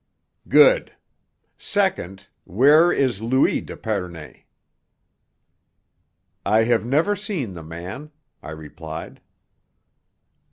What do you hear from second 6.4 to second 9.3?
"I have never seen the man," I replied.